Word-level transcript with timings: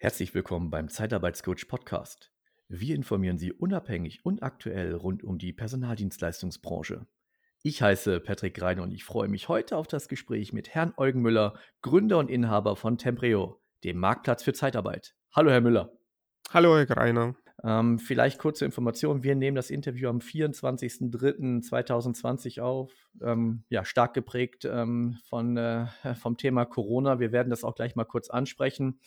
Herzlich 0.00 0.32
willkommen 0.32 0.70
beim 0.70 0.88
Zeitarbeitscoach 0.88 1.66
Podcast. 1.66 2.30
Wir 2.68 2.94
informieren 2.94 3.36
Sie 3.36 3.52
unabhängig 3.52 4.24
und 4.24 4.44
aktuell 4.44 4.94
rund 4.94 5.24
um 5.24 5.38
die 5.38 5.52
Personaldienstleistungsbranche. 5.52 7.04
Ich 7.64 7.82
heiße 7.82 8.20
Patrick 8.20 8.62
Reine 8.62 8.82
und 8.82 8.92
ich 8.92 9.02
freue 9.02 9.26
mich 9.26 9.48
heute 9.48 9.76
auf 9.76 9.88
das 9.88 10.06
Gespräch 10.06 10.52
mit 10.52 10.72
Herrn 10.72 10.94
Eugen 10.98 11.20
Müller, 11.20 11.54
Gründer 11.82 12.18
und 12.18 12.30
Inhaber 12.30 12.76
von 12.76 12.96
Tempreo, 12.96 13.60
dem 13.82 13.98
Marktplatz 13.98 14.44
für 14.44 14.52
Zeitarbeit. 14.52 15.16
Hallo, 15.34 15.50
Herr 15.50 15.62
Müller. 15.62 15.90
Hallo, 16.50 16.76
Herr 16.76 16.86
Greiner. 16.86 17.34
Ähm, 17.64 17.98
vielleicht 17.98 18.38
kurze 18.38 18.64
Information. 18.64 19.24
Wir 19.24 19.34
nehmen 19.34 19.56
das 19.56 19.68
Interview 19.68 20.08
am 20.10 20.18
24.03.2020 20.18 22.60
auf. 22.60 22.92
Ähm, 23.20 23.64
ja, 23.68 23.84
stark 23.84 24.14
geprägt 24.14 24.64
ähm, 24.64 25.18
von, 25.28 25.56
äh, 25.56 25.88
vom 26.14 26.36
Thema 26.36 26.66
Corona. 26.66 27.18
Wir 27.18 27.32
werden 27.32 27.50
das 27.50 27.64
auch 27.64 27.74
gleich 27.74 27.96
mal 27.96 28.04
kurz 28.04 28.30
ansprechen. 28.30 29.00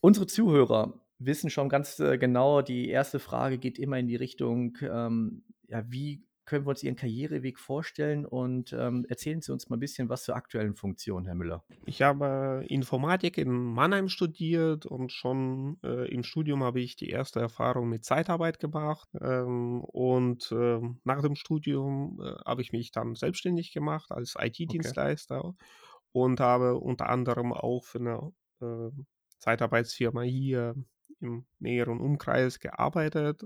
Unsere 0.00 0.26
Zuhörer 0.26 0.94
wissen 1.18 1.50
schon 1.50 1.68
ganz 1.68 1.98
äh, 2.00 2.18
genau, 2.18 2.62
die 2.62 2.88
erste 2.88 3.18
Frage 3.18 3.58
geht 3.58 3.78
immer 3.78 3.98
in 3.98 4.08
die 4.08 4.16
Richtung, 4.16 4.78
ähm, 4.82 5.44
ja, 5.68 5.84
wie 5.90 6.24
können 6.46 6.66
wir 6.66 6.70
uns 6.70 6.82
Ihren 6.82 6.96
Karriereweg 6.96 7.60
vorstellen 7.60 8.26
und 8.26 8.72
ähm, 8.72 9.06
erzählen 9.08 9.40
Sie 9.40 9.52
uns 9.52 9.68
mal 9.68 9.76
ein 9.76 9.80
bisschen 9.80 10.08
was 10.08 10.24
zur 10.24 10.34
aktuellen 10.34 10.74
Funktion, 10.74 11.24
Herr 11.26 11.36
Müller. 11.36 11.62
Ich 11.86 12.02
habe 12.02 12.64
Informatik 12.66 13.38
in 13.38 13.50
Mannheim 13.50 14.08
studiert 14.08 14.84
und 14.84 15.12
schon 15.12 15.78
äh, 15.84 16.12
im 16.12 16.24
Studium 16.24 16.64
habe 16.64 16.80
ich 16.80 16.96
die 16.96 17.10
erste 17.10 17.38
Erfahrung 17.38 17.88
mit 17.88 18.04
Zeitarbeit 18.04 18.58
gemacht. 18.58 19.08
Ähm, 19.20 19.84
und 19.84 20.50
äh, 20.50 20.80
nach 21.04 21.22
dem 21.22 21.36
Studium 21.36 22.18
äh, 22.20 22.34
habe 22.44 22.62
ich 22.62 22.72
mich 22.72 22.90
dann 22.90 23.14
selbstständig 23.14 23.72
gemacht 23.72 24.10
als 24.10 24.34
IT-Dienstleister 24.36 25.44
okay. 25.44 25.64
und 26.10 26.40
habe 26.40 26.78
unter 26.78 27.10
anderem 27.10 27.52
auch 27.52 27.84
für 27.84 28.00
eine 28.00 28.32
ähm, 28.60 29.06
Zeitarbeitsfirma 29.40 30.22
hier 30.22 30.74
im 31.20 31.44
näheren 31.58 32.00
Umkreis 32.00 32.60
gearbeitet 32.60 33.42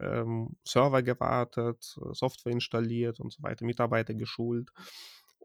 ähm, 0.00 0.56
Server 0.64 1.02
gewartet, 1.02 1.98
Software 2.12 2.52
installiert 2.52 3.20
und 3.20 3.32
so 3.32 3.42
weiter, 3.42 3.64
Mitarbeiter 3.64 4.14
geschult. 4.14 4.70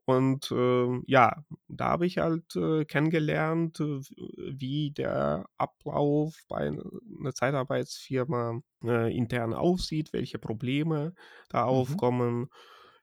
Und 0.05 0.49
äh, 0.51 1.01
ja, 1.05 1.43
da 1.67 1.85
habe 1.89 2.07
ich 2.07 2.17
halt 2.17 2.55
äh, 2.55 2.83
kennengelernt, 2.85 3.79
äh, 3.79 4.01
wie 4.37 4.91
der 4.91 5.45
Ablauf 5.57 6.35
bei 6.47 6.67
einer 6.67 7.33
Zeitarbeitsfirma 7.33 8.61
äh, 8.83 9.15
intern 9.15 9.53
aussieht, 9.53 10.11
welche 10.11 10.39
Probleme 10.39 11.13
da 11.49 11.63
mhm. 11.63 11.69
aufkommen. 11.69 12.49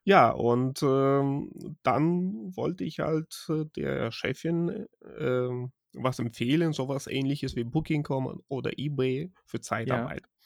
Ja, 0.03 0.31
und 0.31 0.83
ähm, 0.83 1.51
dann 1.83 2.55
wollte 2.55 2.83
ich 2.83 2.99
halt 2.99 3.45
äh, 3.49 3.65
der 3.77 4.11
Chefin 4.11 4.87
ähm, 5.17 5.71
was 5.93 6.19
empfehlen, 6.19 6.73
sowas 6.73 7.07
ähnliches 7.07 7.55
wie 7.55 7.63
Booking.com 7.63 8.41
oder 8.47 8.71
eBay 8.77 9.31
für 9.45 9.61
Zeitarbeit. 9.61 10.21
Ja 10.21 10.37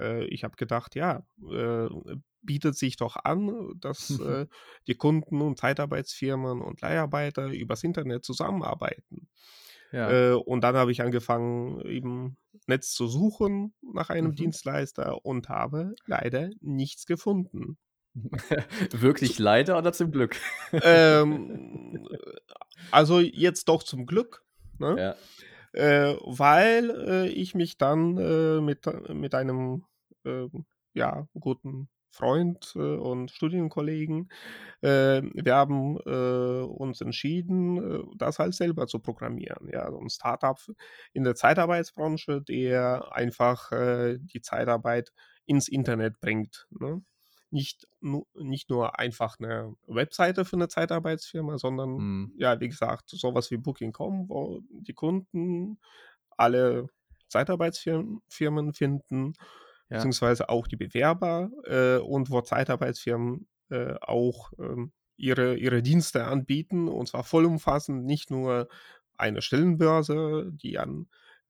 äh, 0.00 0.24
ich 0.26 0.44
habe 0.44 0.56
gedacht, 0.56 0.94
ja, 0.94 1.26
äh, 1.50 1.88
bietet 2.42 2.76
sich 2.76 2.96
doch 2.96 3.16
an, 3.16 3.72
dass 3.80 4.10
äh, 4.20 4.46
die 4.86 4.94
Kunden 4.94 5.40
und 5.40 5.58
Zeitarbeitsfirmen 5.58 6.60
und 6.60 6.80
Leiharbeiter 6.80 7.46
übers 7.46 7.84
Internet 7.84 8.24
zusammenarbeiten. 8.24 9.28
Ja. 9.92 10.34
Und 10.34 10.62
dann 10.62 10.74
habe 10.74 10.90
ich 10.90 11.02
angefangen, 11.02 11.80
im 11.82 12.36
Netz 12.66 12.94
zu 12.94 13.06
suchen 13.06 13.74
nach 13.92 14.10
einem 14.10 14.32
mhm. 14.32 14.34
Dienstleister 14.34 15.24
und 15.24 15.48
habe 15.48 15.94
leider 16.06 16.50
nichts 16.60 17.06
gefunden. 17.06 17.78
Wirklich 18.90 19.38
leider 19.38 19.78
oder 19.78 19.92
zum 19.92 20.10
Glück? 20.10 20.34
ähm, 20.72 22.08
also 22.90 23.20
jetzt 23.20 23.68
doch 23.68 23.84
zum 23.84 24.04
Glück. 24.04 24.43
Ne? 24.78 24.96
Ja 24.98 25.14
äh, 25.74 26.16
weil 26.22 26.90
äh, 26.90 27.28
ich 27.28 27.54
mich 27.54 27.76
dann 27.78 28.16
äh, 28.16 28.60
mit, 28.60 28.86
mit 29.12 29.34
einem 29.34 29.84
ähm, 30.24 30.66
ja, 30.94 31.26
guten 31.34 31.88
Freund 32.10 32.74
äh, 32.76 32.78
und 32.78 33.32
Studienkollegen, 33.32 34.30
äh, 34.82 35.22
wir 35.34 35.54
haben 35.56 35.98
äh, 36.06 36.62
uns 36.64 37.00
entschieden, 37.00 38.08
das 38.16 38.38
halt 38.38 38.54
selber 38.54 38.86
zu 38.86 39.00
programmieren. 39.00 39.68
Ja, 39.72 39.90
so 39.90 39.98
ein 39.98 40.08
Startup 40.08 40.58
in 41.12 41.24
der 41.24 41.34
Zeitarbeitsbranche, 41.34 42.42
der 42.42 43.12
einfach 43.12 43.70
die 43.70 44.40
Zeitarbeit 44.40 45.12
ins 45.46 45.68
Internet 45.68 46.20
bringt. 46.20 46.66
Ne? 46.70 47.02
Nicht, 47.54 47.86
nicht 48.34 48.68
nur 48.68 48.98
einfach 48.98 49.38
eine 49.38 49.74
Webseite 49.86 50.44
für 50.44 50.56
eine 50.56 50.68
Zeitarbeitsfirma, 50.68 51.56
sondern 51.56 51.90
mhm. 51.90 52.32
ja, 52.36 52.60
wie 52.60 52.68
gesagt, 52.68 53.08
sowas 53.10 53.50
wie 53.50 53.56
Booking.com, 53.56 54.28
wo 54.28 54.60
die 54.70 54.92
Kunden 54.92 55.78
alle 56.36 56.88
Zeitarbeitsfirmen 57.28 58.72
finden, 58.74 59.32
ja. 59.88 59.96
beziehungsweise 59.96 60.48
auch 60.48 60.66
die 60.66 60.76
Bewerber 60.76 61.50
äh, 61.64 61.98
und 61.98 62.30
wo 62.30 62.40
Zeitarbeitsfirmen 62.40 63.46
äh, 63.70 63.94
auch 64.00 64.52
ähm, 64.58 64.92
ihre, 65.16 65.56
ihre 65.56 65.80
Dienste 65.80 66.24
anbieten 66.24 66.88
und 66.88 67.06
zwar 67.06 67.22
vollumfassend, 67.22 68.04
nicht 68.04 68.30
nur 68.30 68.68
eine 69.16 69.42
Stellenbörse, 69.42 70.50
die 70.52 70.78
an 70.78 71.06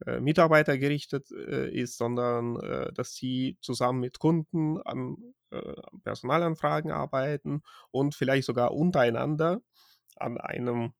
äh, 0.06 0.20
Mitarbeiter 0.20 0.78
gerichtet 0.78 1.30
äh, 1.30 1.70
ist, 1.70 1.98
sondern 1.98 2.58
äh, 2.60 2.90
dass 2.92 3.14
sie 3.14 3.58
zusammen 3.60 4.00
mit 4.00 4.18
Kunden 4.18 4.80
an 4.82 5.16
äh, 5.50 5.74
Personalanfragen 6.02 6.90
arbeiten 6.90 7.62
und 7.90 8.14
vielleicht 8.14 8.46
sogar 8.46 8.72
untereinander 8.72 9.60
an 10.16 10.38
einem 10.38 10.94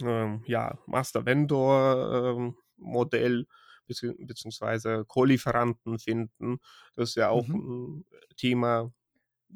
ähm, 0.00 0.42
ja, 0.46 0.78
Master-Vendor-Modell 0.86 3.40
ähm, 3.40 3.46
beziehungsweise 4.26 5.04
Co-Lieferanten 5.06 5.98
finden. 5.98 6.58
Das 6.94 7.10
ist 7.10 7.16
ja 7.16 7.28
auch 7.28 7.46
mhm. 7.46 7.98
ein 7.98 8.04
Thema, 8.36 8.90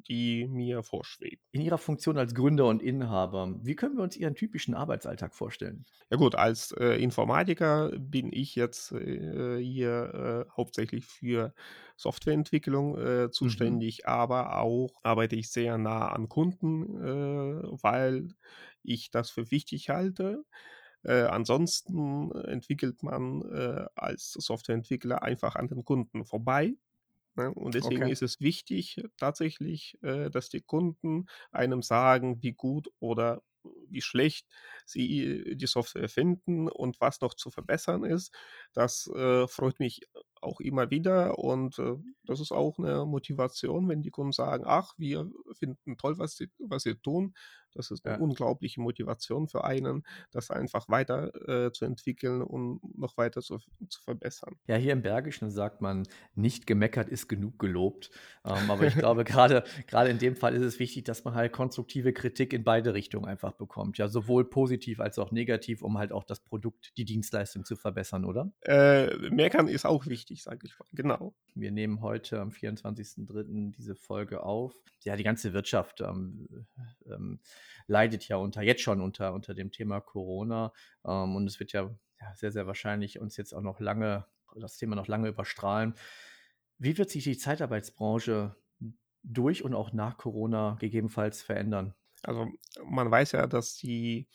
die 0.08 0.46
mir 0.48 0.82
vorschwebt. 0.82 1.42
In 1.52 1.60
Ihrer 1.60 1.78
Funktion 1.78 2.18
als 2.18 2.34
Gründer 2.34 2.66
und 2.66 2.82
Inhaber, 2.82 3.54
wie 3.62 3.74
können 3.74 3.96
wir 3.96 4.02
uns 4.02 4.16
Ihren 4.16 4.34
typischen 4.34 4.74
Arbeitsalltag 4.74 5.34
vorstellen? 5.34 5.84
Ja 6.10 6.16
gut, 6.16 6.34
als 6.34 6.72
äh, 6.72 7.02
Informatiker 7.02 7.90
bin 7.98 8.32
ich 8.32 8.54
jetzt 8.54 8.92
äh, 8.92 9.58
hier 9.62 10.46
äh, 10.48 10.50
hauptsächlich 10.56 11.04
für 11.06 11.54
Softwareentwicklung 11.96 12.98
äh, 12.98 13.24
mhm. 13.24 13.32
zuständig, 13.32 14.02
mhm. 14.04 14.08
aber 14.08 14.58
auch 14.58 14.90
arbeite 15.02 15.36
ich 15.36 15.50
sehr 15.50 15.78
nah 15.78 16.08
an 16.08 16.28
Kunden, 16.28 17.02
äh, 17.02 17.62
weil 17.82 18.34
ich 18.82 19.10
das 19.10 19.30
für 19.30 19.50
wichtig 19.50 19.90
halte. 19.90 20.44
Äh, 21.02 21.22
ansonsten 21.22 22.32
entwickelt 22.32 23.02
man 23.02 23.42
als 23.94 24.32
Softwareentwickler 24.32 25.22
einfach 25.22 25.54
an 25.54 25.68
den 25.68 25.84
Kunden 25.84 26.24
vorbei. 26.24 26.74
Ne? 27.36 27.52
Und 27.52 27.74
deswegen 27.74 28.04
okay. 28.04 28.12
ist 28.12 28.22
es 28.22 28.40
wichtig 28.40 29.02
tatsächlich, 29.16 29.98
äh, 30.02 30.30
dass 30.30 30.48
die 30.48 30.62
Kunden 30.62 31.26
einem 31.50 31.82
sagen, 31.82 32.42
wie 32.42 32.52
gut 32.52 32.88
oder 33.00 33.42
wie 33.88 34.02
schlecht 34.02 34.46
sie 34.84 35.56
die 35.56 35.66
Software 35.66 36.08
finden 36.08 36.68
und 36.68 37.00
was 37.00 37.20
noch 37.20 37.34
zu 37.34 37.50
verbessern 37.50 38.04
ist. 38.04 38.34
Das 38.74 39.06
äh, 39.14 39.46
freut 39.48 39.80
mich 39.80 40.02
auch 40.40 40.60
immer 40.60 40.90
wieder 40.90 41.38
und 41.38 41.78
äh, 41.78 41.96
das 42.24 42.40
ist 42.40 42.52
auch 42.52 42.78
eine 42.78 43.06
Motivation, 43.06 43.88
wenn 43.88 44.02
die 44.02 44.10
Kunden 44.10 44.32
sagen, 44.32 44.64
ach, 44.66 44.92
wir 44.98 45.30
finden 45.58 45.96
toll, 45.96 46.18
was 46.18 46.36
sie, 46.36 46.50
was 46.58 46.82
sie 46.82 46.96
tun. 46.96 47.34
Das 47.74 47.90
ist 47.90 48.06
eine 48.06 48.16
ja. 48.16 48.20
unglaubliche 48.20 48.80
Motivation 48.80 49.48
für 49.48 49.64
einen, 49.64 50.04
das 50.30 50.50
einfach 50.50 50.88
weiter 50.88 51.32
äh, 51.48 51.72
zu 51.72 51.84
entwickeln 51.84 52.42
und 52.42 52.80
noch 52.96 53.16
weiter 53.16 53.42
zu, 53.42 53.58
zu, 53.88 54.00
verbessern. 54.02 54.54
Ja, 54.66 54.76
hier 54.76 54.92
im 54.92 55.02
Bergischen 55.02 55.50
sagt 55.50 55.80
man, 55.80 56.06
nicht 56.34 56.66
gemeckert 56.66 57.08
ist 57.08 57.28
genug 57.28 57.58
gelobt. 57.58 58.10
Ähm, 58.44 58.70
aber 58.70 58.86
ich 58.86 58.94
glaube, 58.94 59.24
gerade 59.24 59.64
in 60.08 60.18
dem 60.18 60.36
Fall 60.36 60.54
ist 60.54 60.62
es 60.62 60.78
wichtig, 60.78 61.04
dass 61.04 61.24
man 61.24 61.34
halt 61.34 61.52
konstruktive 61.52 62.12
Kritik 62.12 62.52
in 62.52 62.64
beide 62.64 62.94
Richtungen 62.94 63.26
einfach 63.26 63.52
bekommt. 63.52 63.98
Ja, 63.98 64.08
sowohl 64.08 64.48
positiv 64.48 65.00
als 65.00 65.18
auch 65.18 65.32
negativ, 65.32 65.82
um 65.82 65.98
halt 65.98 66.12
auch 66.12 66.24
das 66.24 66.40
Produkt, 66.40 66.96
die 66.96 67.04
Dienstleistung 67.04 67.64
zu 67.64 67.76
verbessern, 67.76 68.24
oder? 68.24 68.52
Äh, 68.60 69.30
meckern 69.30 69.68
ist 69.68 69.84
auch 69.84 70.06
wichtig 70.06 70.44
sage 70.44 70.66
ich 70.66 70.78
mal. 70.78 70.86
Genau. 70.92 71.34
Wir 71.54 71.72
nehmen 71.72 72.00
heute 72.00 72.40
am 72.40 72.50
24.03. 72.50 73.72
diese 73.72 73.94
Folge 73.96 74.42
auf. 74.42 74.74
Ja, 75.02 75.16
die 75.16 75.24
ganze 75.24 75.52
Wirtschaft 75.52 76.00
ähm, 76.00 76.66
ähm, 77.06 77.40
leidet 77.86 78.28
ja 78.28 78.36
unter, 78.36 78.62
jetzt 78.62 78.82
schon 78.82 79.00
unter, 79.00 79.34
unter 79.34 79.54
dem 79.54 79.70
Thema 79.70 80.00
Corona. 80.00 80.72
Ähm, 81.04 81.36
und 81.36 81.46
es 81.46 81.60
wird 81.60 81.72
ja, 81.72 81.90
ja 82.20 82.34
sehr, 82.34 82.52
sehr 82.52 82.66
wahrscheinlich 82.66 83.18
uns 83.18 83.36
jetzt 83.36 83.52
auch 83.52 83.62
noch 83.62 83.80
lange, 83.80 84.26
das 84.56 84.76
Thema 84.76 84.96
noch 84.96 85.08
lange 85.08 85.28
überstrahlen. 85.28 85.94
Wie 86.78 86.98
wird 86.98 87.10
sich 87.10 87.24
die 87.24 87.38
Zeitarbeitsbranche 87.38 88.56
durch 89.22 89.64
und 89.64 89.74
auch 89.74 89.92
nach 89.92 90.18
Corona 90.18 90.76
gegebenenfalls 90.80 91.42
verändern? 91.42 91.94
Also 92.22 92.48
man 92.84 93.10
weiß 93.10 93.32
ja, 93.32 93.46
dass 93.46 93.76
die 93.76 94.28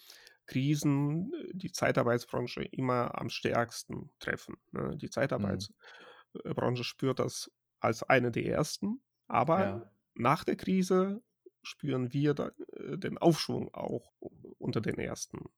Krisen 0.49 1.31
die 1.53 1.71
Zeitarbeitsbranche 1.71 2.63
immer 2.63 3.19
am 3.19 3.29
stärksten 3.29 4.09
treffen. 4.19 4.57
Ne? 4.71 4.97
Die 4.97 5.05
mhm. 5.05 5.11
Zeitarbeitsbranche 5.11 6.83
spürt 6.83 7.19
das 7.19 7.51
als 7.79 8.03
eine 8.03 8.31
der 8.31 8.45
ersten, 8.45 9.01
aber 9.27 9.59
ja. 9.59 9.91
nach 10.15 10.43
der 10.43 10.55
Krise 10.55 11.21
spüren 11.63 12.13
wir 12.13 12.33
da, 12.33 12.51
äh, 12.73 12.97
den 12.97 13.17
Aufschwung 13.17 13.73
auch 13.73 14.13
unter 14.57 14.81
den 14.81 14.95
ersten. 14.99 15.49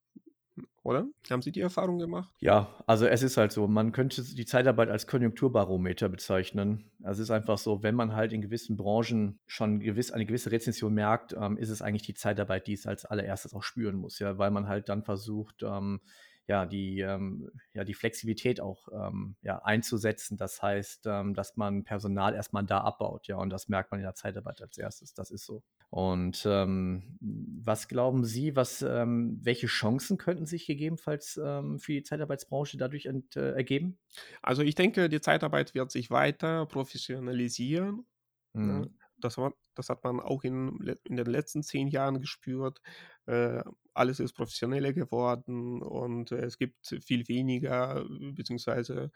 oder? 0.83 1.07
Haben 1.30 1.42
Sie 1.42 1.51
die 1.51 1.62
Erfahrung 1.62 2.00
gemacht? 2.00 2.33
Ja, 2.39 2.75
also 2.88 3.06
es 3.06 3.24
ist 3.24 3.38
halt 3.38 3.51
so, 3.51 3.68
man 3.68 3.92
könnte 3.92 4.24
die 4.24 4.45
Zeitarbeit 4.45 4.89
als 4.89 5.07
Konjunkturbarometer 5.07 6.09
bezeichnen. 6.09 6.92
Es 7.03 7.19
ist 7.19 7.31
einfach 7.31 7.57
so, 7.57 7.83
wenn 7.83 7.95
man 7.95 8.15
halt 8.15 8.33
in 8.33 8.42
gewissen 8.42 8.77
Branchen 8.77 9.39
schon 9.45 9.80
gewiss 9.80 10.12
eine 10.12 10.25
gewisse 10.25 10.51
Rezession 10.51 10.94
merkt, 10.94 11.33
ähm, 11.33 11.57
ist 11.57 11.69
es 11.69 11.81
eigentlich 11.81 12.04
die 12.04 12.15
Zeitarbeit, 12.15 12.68
die 12.68 12.74
es 12.74 12.88
als 12.88 13.06
allererstes 13.06 13.54
auch 13.54 13.63
spüren 13.63 13.95
muss, 13.95 14.19
ja, 14.19 14.38
weil 14.38 14.51
man 14.51 14.68
halt 14.68 14.89
dann 14.89 15.04
versucht, 15.04 15.63
ähm, 15.63 16.01
ja, 16.47 16.65
die, 16.65 17.00
ähm, 17.00 17.50
ja, 17.74 17.83
die 17.83 17.94
Flexibilität 17.94 18.59
auch 18.59 18.88
ähm, 18.92 19.36
ja, 19.42 19.59
einzusetzen. 19.63 20.38
Das 20.38 20.62
heißt, 20.62 21.06
ähm, 21.06 21.33
dass 21.33 21.56
man 21.56 21.83
Personal 21.83 22.33
erstmal 22.33 22.65
da 22.65 22.80
abbaut, 22.80 23.27
ja, 23.27 23.38
und 23.38 23.50
das 23.50 23.69
merkt 23.69 23.92
man 23.92 24.00
in 24.00 24.06
der 24.06 24.15
Zeitarbeit 24.15 24.62
als 24.62 24.77
erstes. 24.77 25.13
Das 25.13 25.31
ist 25.31 25.45
so. 25.45 25.63
Und 25.92 26.46
ähm, 26.46 27.18
was 27.20 27.90
glauben 27.90 28.24
Sie, 28.24 28.56
was, 28.56 28.82
ähm, 28.82 29.38
welche 29.42 29.68
Chancen 29.68 30.18
könnten 30.18 30.46
sich 30.46 30.66
gegebenenfalls 30.66 31.38
ähm, 31.44 31.80
für 31.80 31.92
die 31.92 32.04
Zeitarbeitsbranche 32.04 32.78
dadurch 32.78 33.08
ent, 33.08 33.36
äh, 33.36 33.52
ergeben? 33.52 34.00
Also 34.42 34.62
ich 34.62 34.76
denke, 34.76 35.10
die 35.10 35.20
Zeitarbeit 35.20 35.76
wird 35.76 35.92
sich 35.92 36.10
weiter 36.10 36.66
professionalisieren. 36.66 38.06
Ne? 38.54 38.86
Mhm. 38.86 38.96
Das, 39.18 39.38
war, 39.38 39.54
das 39.76 39.90
hat 39.90 40.02
man 40.06 40.22
auch 40.22 40.46
in, 40.46 40.98
in 41.04 41.18
den 41.18 41.26
letzten 41.26 41.62
zehn 41.62 41.90
Jahren 41.90 42.22
gespürt. 42.22 42.82
Äh, 43.26 43.62
alles 43.94 44.22
ist 44.22 44.32
professioneller 44.32 44.94
geworden 44.94 45.82
und 45.82 46.32
es 46.32 46.58
gibt 46.58 46.88
viel 47.04 47.28
weniger, 47.28 48.06
beziehungsweise 48.34 49.12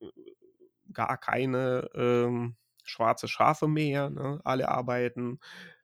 äh, 0.00 0.06
gar 0.92 1.18
keine 1.18 1.90
ähm, 1.94 2.54
schwarze 2.84 3.28
Schafe 3.28 3.66
mehr. 3.66 4.10
Ne? 4.10 4.40
Alle 4.44 4.68
arbeiten 4.68 5.40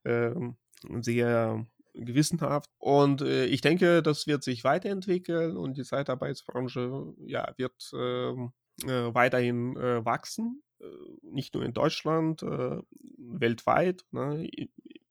ähm, 0.08 0.56
sehr 1.02 1.66
gewissenhaft. 1.94 2.70
Und 2.78 3.22
äh, 3.22 3.46
ich 3.46 3.60
denke, 3.60 4.02
das 4.02 4.26
wird 4.26 4.43
sich 4.43 4.64
weiterentwickeln 4.64 5.56
und 5.56 5.76
die 5.76 5.84
Zeitarbeitsbranche 5.84 7.14
ja, 7.26 7.52
wird 7.56 7.90
ähm, 7.94 8.52
äh, 8.84 9.14
weiterhin 9.14 9.76
äh, 9.76 10.05
wachsen. 10.05 10.62
Äh, 10.81 10.87
nicht 11.22 11.55
nur 11.55 11.64
in 11.64 11.72
Deutschland, 11.72 12.43
äh, 12.43 12.78
weltweit. 13.19 14.05
Ne? 14.12 14.49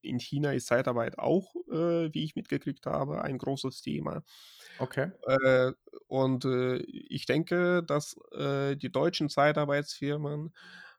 In 0.02 0.20
China 0.20 0.54
ist 0.54 0.68
Zeitarbeit 0.68 1.20
auch, 1.20 1.54
äh, 1.70 2.14
wie 2.14 2.24
ich 2.24 2.36
mitgekriegt 2.36 2.86
habe, 2.86 3.22
ein 3.22 3.38
großes 3.38 3.82
Thema. 3.82 4.24
Okay. 4.80 5.12
Äh, 5.28 5.74
und 6.08 6.46
äh, 6.46 6.78
ich 6.78 7.26
denke, 7.26 7.84
dass 7.84 8.16
äh, 8.32 8.76
die 8.78 8.92
deutschen 8.92 9.30
Zeitarbeitsfirmen 9.30 10.54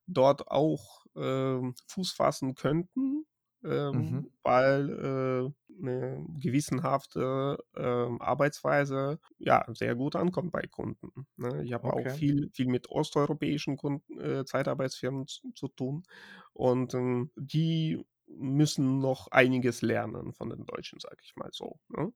dort 0.06 0.49
auch 0.49 1.06
ähm, 1.17 1.75
Fuß 1.87 2.12
fassen 2.12 2.55
könnten, 2.55 3.25
ähm, 3.64 4.16
Mhm. 4.16 4.28
weil 4.43 4.90
äh, 4.90 5.52
eine 5.81 6.25
gewissenhafte 6.40 7.58
ähm, 7.76 8.20
Arbeitsweise 8.20 9.19
ja 9.38 9.64
sehr 9.75 9.94
gut 9.94 10.16
ankommt 10.16 10.52
bei 10.52 10.62
Kunden. 10.62 11.26
Ne? 11.37 11.62
Ich 11.64 11.72
habe 11.72 11.93
auch 11.93 12.10
Okay. 12.10 12.10
viel, 12.10 12.50
viel 12.52 12.66
mit 12.66 12.88
osteuropäischen 12.90 13.76
Kunden, 13.76 14.19
äh, 14.20 14.44
Zeitarbeitsfirmen 14.44 15.26
zu, 15.26 15.52
zu 15.55 15.69
tun 15.69 16.05
und 16.52 16.94
ähm, 16.94 17.31
die 17.37 18.05
müssen 18.26 18.99
noch 18.99 19.28
einiges 19.31 19.82
lernen 19.82 20.34
von 20.34 20.50
den 20.50 20.66
Deutschen, 20.66 21.00
sage 21.00 21.16
ich 21.22 21.34
mal 21.37 21.49
so. 21.52 21.78
Ne? 21.88 22.12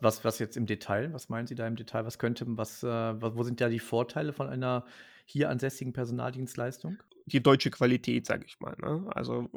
Was, 0.00 0.24
was 0.24 0.38
jetzt 0.38 0.56
im 0.56 0.66
Detail? 0.66 1.12
Was 1.12 1.28
meinen 1.28 1.46
Sie 1.48 1.54
da 1.56 1.66
im 1.66 1.74
Detail? 1.76 2.04
Was 2.04 2.18
könnte, 2.18 2.44
was, 2.48 2.82
äh, 2.84 2.86
wo 3.20 3.42
sind 3.42 3.60
da 3.60 3.68
die 3.68 3.80
Vorteile 3.80 4.32
von 4.32 4.48
einer 4.48 4.84
hier 5.26 5.50
ansässigen 5.50 5.92
Personaldienstleistung? 5.92 7.02
Die 7.26 7.42
deutsche 7.42 7.70
Qualität, 7.70 8.26
sage 8.26 8.44
ich 8.46 8.58
mal. 8.60 8.74
Ne? 8.80 9.06
Also 9.14 9.48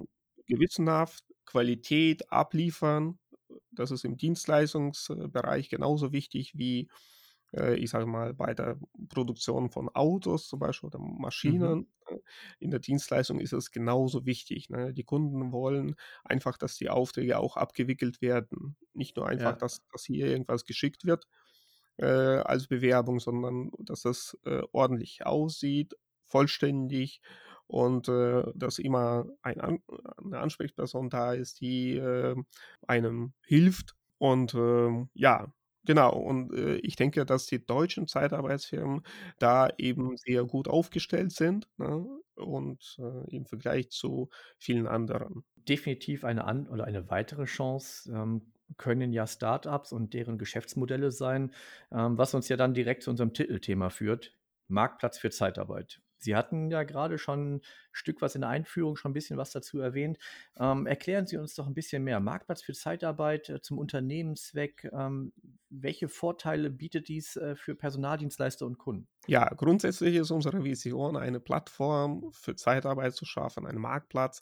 gewissenhaft 0.52 1.26
Qualität 1.46 2.32
abliefern, 2.32 3.20
das 3.72 3.92
ist 3.92 4.06
im 4.06 4.18
Dienstleistungsbereich 4.18 5.70
genauso 5.70 6.12
wichtig 6.14 6.54
wie, 6.58 6.90
äh, 7.56 7.76
ich 7.76 7.90
sage 7.90 8.06
mal, 8.06 8.34
bei 8.34 8.54
der 8.54 8.80
Produktion 9.10 9.70
von 9.70 9.90
Autos 9.90 10.48
zum 10.48 10.60
Beispiel 10.60 10.88
oder 10.88 11.00
Mhm. 11.44 11.76
Maschinen. 11.80 11.92
äh, 12.08 12.18
In 12.60 12.72
der 12.72 12.80
Dienstleistung 12.80 13.40
ist 13.40 13.54
es 13.54 13.72
genauso 13.72 14.26
wichtig. 14.26 14.70
Ne? 14.70 14.94
Die 14.94 15.04
Kunden 15.04 15.52
wollen 15.52 15.96
einfach, 16.24 16.58
dass 16.58 16.78
die 16.78 16.90
Aufträge 16.90 17.40
auch 17.40 17.58
abgewickelt 17.58 18.22
werden. 18.22 18.78
Nicht 18.94 19.18
nur 19.18 19.28
einfach, 19.28 19.56
Ja. 19.56 19.58
dass, 19.58 19.80
dass 19.92 20.06
hier 20.06 20.28
irgendwas 20.28 20.66
geschickt 20.66 21.06
wird 21.06 21.28
äh, 21.98 22.06
als 22.06 22.68
Bewerbung, 22.68 23.20
sondern 23.20 23.72
dass 23.80 24.02
das 24.04 24.38
äh, 24.46 24.62
ordentlich 24.72 25.26
aussieht, 25.26 25.96
vollständig 26.26 27.22
und 27.72 28.10
äh, 28.10 28.44
dass 28.54 28.80
immer 28.80 29.28
ein 29.42 29.62
An 29.62 29.80
eine 30.18 30.40
Ansprechperson 30.40 31.10
da 31.10 31.34
ist, 31.34 31.62
die 31.62 31.96
äh, 31.96 32.36
einem 32.86 33.32
hilft. 33.46 33.96
Und 34.18 34.54
ähm, 34.56 35.10
ja, 35.14 35.54
genau. 35.86 36.12
Und 36.18 36.54
äh, 36.54 36.76
ich 36.78 36.98
denke, 36.98 37.26
dass 37.26 37.46
die 37.46 37.66
deutschen 37.66 38.08
Zeitarbeitsfirmen 38.08 39.04
da 39.40 39.70
eben 39.78 40.18
sehr 40.18 40.44
gut 40.44 40.68
aufgestellt 40.68 41.32
sind 41.32 41.70
ne? 41.78 42.06
und 42.36 42.98
äh, 43.00 43.36
im 43.36 43.46
Vergleich 43.46 43.90
zu 43.90 44.30
vielen 44.60 44.86
anderen. 44.86 45.46
Definitiv 45.56 46.26
eine 46.26 46.44
an 46.44 46.68
oder 46.68 46.84
eine 46.86 47.10
weitere 47.10 47.46
Chance, 47.46 48.12
ähm, 48.14 48.52
können 48.78 49.14
ja 49.14 49.28
Startups 49.28 49.94
und 49.94 50.14
deren 50.14 50.38
Geschäftsmodelle 50.38 51.12
sein, 51.12 51.54
ähm, 51.92 52.18
was 52.18 52.34
uns 52.34 52.50
ja 52.50 52.58
dann 52.58 52.74
direkt 52.74 53.04
zu 53.04 53.12
unserem 53.12 53.34
Titelthema 53.34 53.90
führt: 53.90 54.34
Marktplatz 54.68 55.20
für 55.20 55.30
Zeitarbeit. 55.30 56.02
Sie 56.22 56.36
hatten 56.36 56.70
ja 56.72 56.84
gerade 56.84 57.18
schon 57.18 57.58
'n 57.58 57.62
Stück 57.92 58.22
was 58.22 58.36
in 58.36 58.42
der 58.42 58.50
Einführung 58.50 58.96
schon 58.96 59.12
ein 59.12 59.14
bisschen 59.14 59.38
was 59.38 59.52
dazu 59.52 59.80
erwähnt. 59.80 60.18
Ähm, 60.58 60.86
erklären 60.88 61.28
Sie 61.28 61.38
uns 61.38 61.56
doch 61.56 61.68
ein 61.68 61.74
bisschen 61.74 62.04
mehr. 62.04 62.20
Marktplatz 62.20 62.62
für 62.62 62.74
Zeitarbeit, 62.74 63.50
äh, 63.50 63.62
zum 63.62 63.78
Unternehmenszweck. 63.80 64.90
Ähm, 64.94 65.34
welche 65.70 66.08
Vorteile 66.10 66.70
bietet 66.70 67.08
dies, 67.08 67.36
äh, 67.36 67.56
für 67.56 67.76
Personaldienstleister 67.76 68.66
und 68.66 68.78
Kunden? 68.78 69.08
Ja, 69.28 69.46
grundsätzlich 69.50 70.16
ist 70.16 70.32
unsere 70.32 70.64
Vision, 70.64 71.16
eine 71.16 71.40
Plattform 71.40 72.32
für 72.34 72.56
Zeitarbeit 72.56 73.14
zu 73.16 73.26
schaffen, 73.26 73.68
einen 73.68 73.80
Marktplatz, 73.80 74.42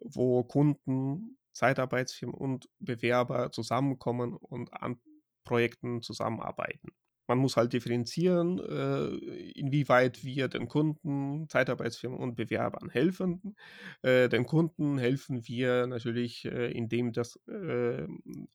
wo 0.00 0.44
Kunden, 0.44 1.38
Zeitarbeitsfirmen 1.52 2.34
und 2.34 2.68
Bewerber 2.78 3.52
zusammenkommen 3.52 4.34
und 4.34 4.72
an 4.72 4.98
Projekten 5.44 6.00
zusammenarbeiten. 6.02 6.88
Man 7.26 7.38
muss 7.38 7.56
halt 7.56 7.72
differenzieren, 7.72 8.58
äh, 8.58 9.06
inwieweit 9.52 10.24
wir 10.24 10.48
den 10.48 10.68
Kunden, 10.68 11.48
Zeitarbeitsfirmen 11.48 12.18
und 12.18 12.34
Bewerbern 12.36 12.90
helfen. 12.90 13.56
Äh, 14.02 14.28
den 14.28 14.46
Kunden 14.46 14.98
helfen 14.98 15.46
wir 15.48 15.86
natürlich, 15.86 16.44
äh, 16.44 16.70
indem 16.72 17.12
das, 17.12 17.36
äh, 17.48 18.06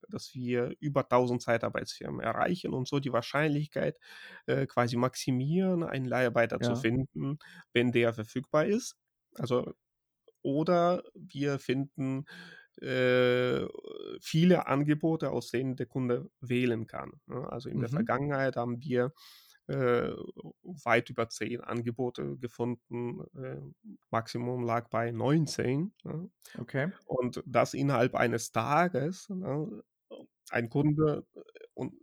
dass 0.07 0.33
wir 0.35 0.75
über 0.79 1.03
1000 1.09 1.41
Zeitarbeitsfirmen 1.41 2.19
erreichen 2.21 2.73
und 2.73 2.87
so 2.87 2.99
die 2.99 3.13
Wahrscheinlichkeit 3.13 3.97
quasi 4.67 4.95
maximieren, 4.97 5.83
einen 5.83 6.05
Leiharbeiter 6.05 6.61
zu 6.61 6.73
Ja. 6.73 6.75
finden, 6.75 7.37
wenn 7.73 7.91
der 7.91 8.13
verfügbar 8.13 8.65
ist. 8.65 8.95
Also 9.35 9.73
oder 10.41 11.03
wir 11.15 11.59
finden 11.59 12.25
äh, 12.81 13.67
viele 14.21 14.67
Angebote, 14.67 15.31
aus 15.31 15.49
denen 15.51 15.75
der 15.75 15.85
Kunde 15.87 16.29
wählen 16.41 16.87
kann. 16.87 17.13
Ne? 17.27 17.47
Also 17.51 17.69
in 17.69 17.79
der 17.79 17.89
Mhm. 17.89 17.93
Vergangenheit 17.93 18.55
haben 18.55 18.81
wir 18.81 19.13
äh, 19.67 20.11
weit 20.63 21.09
über 21.09 21.29
zehn 21.29 21.61
Angebote 21.61 22.37
gefunden. 22.37 23.21
Äh, 23.37 23.61
Maximum 24.11 24.63
lag 24.63 24.89
bei 24.89 25.11
19. 25.11 25.93
Ne? 26.03 26.29
Okay. 26.59 26.91
Und 27.05 27.43
das 27.45 27.73
innerhalb 27.73 28.15
eines 28.15 28.51
Tages. 28.51 29.29
Ne? 29.29 29.83
Ein 30.49 30.69
Kunde 30.69 31.25
äh, 31.35 31.41
und 31.75 31.93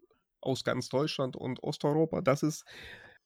aus 0.41 0.65
ganz 0.65 0.89
Deutschland 0.89 1.37
und 1.37 1.63
Osteuropa, 1.63 2.21
das 2.21 2.43
ist 2.45 2.65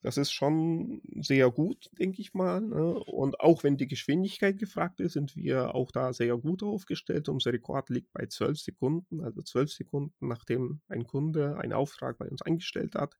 das 0.02 0.16
ist 0.16 0.32
schon 0.32 1.02
sehr 1.20 1.50
gut, 1.50 1.90
denke 1.98 2.22
ich 2.22 2.32
mal, 2.34 2.60
ne? 2.60 2.94
Und 2.94 3.40
auch 3.40 3.62
wenn 3.64 3.76
die 3.76 3.86
Geschwindigkeit 3.86 4.58
gefragt 4.58 5.00
ist, 5.00 5.12
sind 5.12 5.36
wir 5.36 5.74
auch 5.74 5.90
da 5.90 6.12
sehr 6.12 6.36
gut 6.38 6.62
aufgestellt. 6.62 7.28
Unser 7.28 7.52
Rekord 7.52 7.90
liegt 7.90 8.12
bei 8.12 8.26
12 8.26 8.58
Sekunden, 8.60 9.20
also 9.20 9.42
12 9.42 9.72
Sekunden, 9.72 10.28
nachdem 10.28 10.80
ein 10.88 11.04
Kunde 11.06 11.56
einen 11.58 11.74
Auftrag 11.74 12.18
bei 12.18 12.28
uns 12.28 12.42
eingestellt 12.42 12.94
hat, 12.94 13.16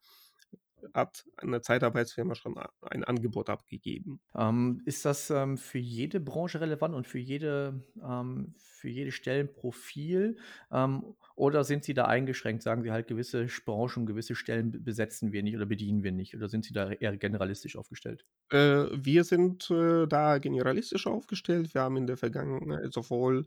hat 0.94 1.24
eine 1.36 1.60
Zeitarbeitsfirma 1.60 2.34
schon 2.34 2.56
ein 2.82 3.04
Angebot 3.04 3.50
abgegeben. 3.50 4.20
Ähm, 4.34 4.82
ist 4.84 5.04
das, 5.04 5.30
ähm, 5.30 5.56
für 5.56 5.78
jede 5.78 6.20
Branche 6.20 6.60
relevant 6.60 6.94
und 6.94 7.06
für 7.06 7.18
jede 7.18 7.82
ähm, 8.02 8.54
für 8.80 8.88
jedes 8.88 9.14
Stellenprofil? 9.14 10.36
Ähm, 10.72 11.14
oder 11.36 11.64
sind 11.64 11.84
Sie 11.84 11.94
da 11.94 12.06
eingeschränkt? 12.06 12.62
Sagen 12.62 12.82
Sie 12.82 12.90
halt, 12.90 13.06
gewisse 13.06 13.46
Branchen, 13.64 14.06
gewisse 14.06 14.34
Stellen 14.34 14.70
be 14.72 14.80
besetzen 14.80 15.32
wir 15.32 15.42
nicht 15.42 15.56
oder 15.56 15.66
bedienen 15.66 16.02
wir 16.02 16.12
nicht? 16.12 16.34
Oder 16.34 16.48
sind 16.48 16.64
Sie 16.64 16.72
da 16.72 16.90
eher 16.90 17.16
generalistisch 17.16 17.76
aufgestellt? 17.76 18.24
Äh, 18.50 18.86
wir 18.92 19.24
sind, 19.24 19.70
äh, 19.70 20.06
da 20.06 20.38
generalistisch 20.38 21.06
aufgestellt. 21.06 21.72
Wir 21.74 21.82
haben 21.82 21.96
in 21.96 22.06
der 22.06 22.16
Vergangenheit 22.16 22.92
sowohl, 22.92 23.46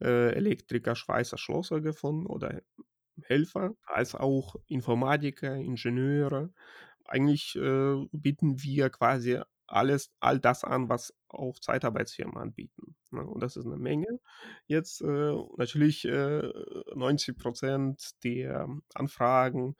äh, 0.00 0.34
Elektriker, 0.34 0.94
Schweißer, 0.94 1.38
Schlosser 1.38 1.80
gefunden 1.80 2.26
oder 2.26 2.60
Helfer, 3.24 3.74
als 3.84 4.14
auch 4.14 4.56
Informatiker, 4.68 5.54
Ingenieure. 5.56 6.52
Eigentlich, 7.04 7.56
äh, 7.56 8.06
bieten 8.12 8.62
wir 8.62 8.90
quasi 8.90 9.40
alles 9.66 10.12
all 10.20 10.38
das 10.40 10.64
an, 10.64 10.88
was 10.90 11.14
auch 11.28 11.58
Zeitarbeitsfirmen 11.58 12.36
anbieten, 12.36 12.96
ne? 13.10 13.24
Und 13.26 13.42
das 13.42 13.56
ist 13.56 13.66
'ne 13.66 13.76
Menge. 13.78 14.20
Jetzt, 14.66 15.00
äh, 15.02 15.34
natürlich, 15.56 16.04
äh, 16.06 16.42
90% 16.94 18.12
der 18.24 18.68
Anfragen, 18.94 19.76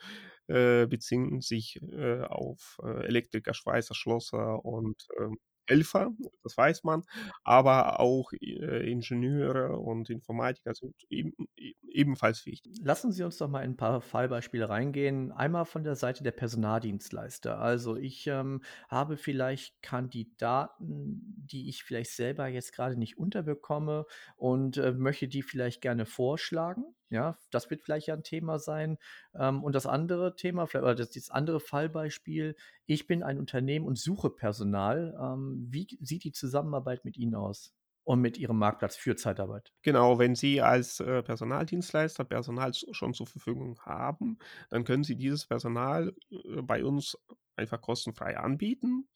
äh, 0.49 0.87
beziehen 0.87 1.41
sich, 1.43 1.81
äh, 1.83 2.23
auf, 2.25 2.79
äh, 2.85 3.07
Elektriker, 3.07 3.55
Schweißer, 3.55 3.95
Schlosser 3.95 4.65
und, 4.65 5.07
ähm, 5.21 5.39
Helfer, 5.69 6.11
das 6.43 6.57
weiß 6.57 6.85
man, 6.85 7.05
aber 7.45 8.01
auch, 8.01 8.33
äh, 8.33 8.91
Ingenieure 8.91 9.79
und 9.79 10.11
Informatiker 10.11 10.75
sind 10.75 10.95
eben 11.11 11.35
e 11.57 11.73
ebenfalls 11.89 12.47
wichtig. 12.47 12.81
Lassen 12.81 13.13
Sie 13.13 13.23
uns 13.25 13.39
doch 13.39 13.49
mal 13.49 13.63
in 13.65 13.73
'n 13.73 13.77
paar 13.77 14.01
Fallbeispiele 14.01 14.69
reingehen. 14.69 15.33
Einmal 15.33 15.65
von 15.67 15.83
der 15.85 15.97
Seite 15.97 16.23
der 16.23 16.31
Personaldienstleister. 16.31 17.59
Also, 17.59 17.97
ich, 17.97 18.27
ähm, 18.29 18.63
habe 18.89 19.17
vielleicht 19.17 19.83
Kandidaten, 19.83 21.21
die 21.45 21.69
ich 21.69 21.83
vielleicht 21.85 22.13
selber 22.13 22.47
jetzt 22.47 22.73
grade 22.73 22.97
nicht 22.97 23.19
unterbekomme 23.19 24.07
und, 24.37 24.77
äh, 24.79 24.93
möchte 24.93 25.29
die 25.29 25.43
vielleicht 25.43 25.81
gerne 25.83 26.07
vorschlagen, 26.07 26.85
ja? 27.13 27.39
Das 27.51 27.71
wird 27.71 27.83
vielleicht 27.83 28.09
ja 28.09 28.15
'n 28.15 28.23
Thema 28.25 28.59
sein. 28.59 28.99
Ähm, 29.35 29.63
und 29.65 29.75
das 29.75 29.87
andere 29.87 30.37
Thema 30.37 30.65
oder 30.65 30.95
das 30.95 31.11
dieses 31.11 31.31
andere 31.31 31.61
Fallbeispiel: 31.61 32.57
Ich 32.87 33.07
bin 33.07 33.23
ein 33.23 33.39
Unternehmen 33.39 33.87
und 33.87 33.99
suche 33.99 34.31
Personal. 34.31 35.15
Ähm, 35.21 35.67
wie 35.71 35.87
sieht 36.01 36.25
die 36.25 36.33
Zusammenarbeit 36.33 37.05
mit 37.05 37.17
Ihnen 37.19 37.35
aus 37.37 37.75
und 38.05 38.21
mit 38.21 38.39
Ihrem 38.39 38.59
Marktplatz 38.59 38.97
für 38.97 39.17
Zeitarbeit? 39.17 39.73
Genau, 39.85 40.19
wenn 40.21 40.37
Sie 40.37 40.61
als, 40.61 41.01
äh, 41.01 41.23
Personaldienstleister 41.25 42.25
Personal 42.25 42.73
schon 42.75 43.15
zur 43.15 43.27
Verfügung 43.27 43.77
haben, 43.81 44.39
dann 44.71 44.85
können 44.85 45.03
Sie 45.03 45.17
dieses 45.17 45.45
Personal, 45.47 46.15
äh, 46.31 46.63
bei 46.63 46.85
uns 46.85 47.19
einfach 47.57 47.81
kostenfrei 47.81 48.39
anbieten. 48.39 49.09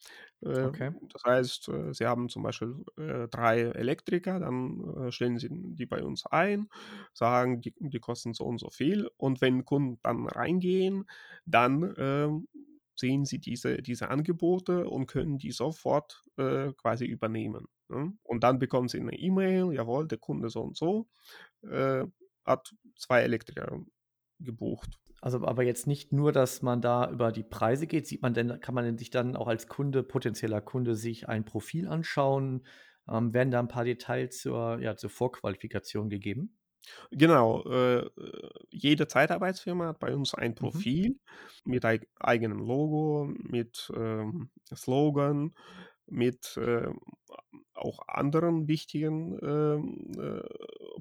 Äh, 0.43 0.49
Okay. 0.63 0.91
das 1.13 1.23
heißt, 1.25 1.69
äh, 1.69 1.95
Sie 1.95 2.05
haben 2.07 2.29
zum 2.29 2.43
Beispiel, 2.43 2.85
3 3.31 3.61
Elektriker, 3.61 4.41
dann, 4.41 5.11
stellen 5.13 5.39
Sie 5.39 5.49
die 5.51 5.87
bei 5.87 6.03
uns 6.03 6.27
ein, 6.27 6.69
sagen, 7.15 7.61
die 7.61 7.75
die 7.79 8.01
kosten 8.01 8.35
so 8.35 8.45
und 8.45 8.59
so 8.59 8.71
viel. 8.71 9.09
Und 9.17 9.41
wenn 9.41 9.65
Kunden 9.65 10.01
dann 10.03 10.27
reingehen, 10.29 11.05
dann, 11.47 11.95
ähm, 11.97 12.49
sehen 12.99 13.25
Sie 13.25 13.39
diese 13.39 13.83
diese 13.83 14.09
Angebote 14.11 14.89
und 14.89 15.07
können 15.07 15.39
die 15.39 15.53
sofort, 15.53 16.25
quasi 16.37 17.05
übernehmen, 17.07 17.67
ne? 17.67 17.76
Und 18.25 18.43
dann 18.45 18.59
bekommen 18.59 18.89
Sie 18.89 19.01
'ne 19.01 19.15
E-Mail: 19.19 19.73
„Jawohl, 19.75 20.09
der 20.09 20.19
Kunde 20.19 20.49
so 20.51 20.63
und 20.63 20.77
so, 20.77 21.09
äh, 21.63 22.05
hat 22.45 22.75
2 22.97 23.23
Elektriker 23.23 23.81
gebucht.“ 24.41 24.99
Also, 25.23 25.45
aber 25.47 25.63
jetzt 25.63 25.87
nicht 25.87 26.13
nur, 26.13 26.31
dass 26.33 26.63
man 26.63 26.81
da 26.83 27.11
über 27.11 27.33
die 27.33 27.43
Preise 27.43 27.87
geht. 27.87 28.07
Sieht 28.07 28.23
man 28.23 28.35
denn 28.35 28.61
kann 28.61 28.75
man 28.75 28.85
denn 28.85 28.99
sich 28.99 29.11
dann 29.11 29.35
auch 29.37 29.49
als 29.49 29.67
Kunde 29.69 30.03
potenzieller 30.03 30.61
Kunde 30.61 30.95
sich 30.95 31.29
ein 31.29 31.45
Profil 31.45 31.89
anschauen? 31.89 32.67
Ähm, 33.09 33.33
werden 33.33 33.51
da 33.51 33.61
'n 33.61 33.69
paar 33.69 33.85
Details 33.85 34.39
zur 34.41 34.79
ja, 34.81 34.97
zur 34.97 35.11
Vorqualifikation 35.11 36.11
gegeben? 36.11 36.57
Genau, 37.13 37.63
äh, 37.65 37.99
äh, 38.01 38.51
jede 38.71 39.07
Zeitarbeitsfirma 39.09 39.87
hat 39.89 39.99
bei 40.01 40.15
uns 40.15 40.35
ein 40.35 40.55
Mhm. 40.61 40.87
Profil 40.95 41.19
mit 41.65 41.85
eig 41.85 42.09
eigenem 42.19 42.59
Logo, 42.59 43.27
mit, 43.39 43.91
ähm, 43.97 44.51
Slogan, 44.75 45.55
mit, 46.07 46.59
ähm, 46.61 47.01
auch 47.77 48.01
anderen 48.09 48.69
wichtigen, 48.69 49.39
ähm, 49.43 50.13
äh, 50.19 50.43